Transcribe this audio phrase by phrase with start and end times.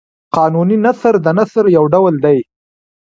[0.37, 2.39] قانوني نثر د نثر یو ډول دﺉ.